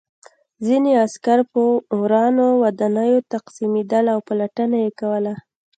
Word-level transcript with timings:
ځینې 0.65 0.91
عسکر 1.05 1.39
په 1.51 1.61
ورانو 2.01 2.47
ودانیو 2.63 3.19
تقسیمېدل 3.33 4.05
او 4.13 4.19
پلټنه 4.27 4.77
یې 4.83 4.91
کوله 4.99 5.33